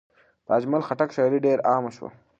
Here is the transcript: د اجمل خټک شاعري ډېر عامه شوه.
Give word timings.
د 0.45 0.47
اجمل 0.57 0.81
خټک 0.87 1.09
شاعري 1.15 1.39
ډېر 1.45 1.57
عامه 1.69 1.91
شوه. 1.95 2.09